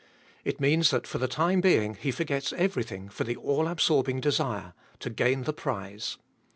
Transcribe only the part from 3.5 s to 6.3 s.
absorbing desire— to gain the prize.